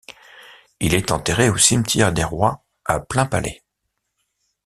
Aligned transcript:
Il 0.79 0.95
est 0.95 1.11
enterré 1.11 1.51
au 1.51 1.57
Cimetière 1.57 2.11
des 2.11 2.23
Rois 2.23 2.63
à 2.85 2.99
Plainpalais. 2.99 3.61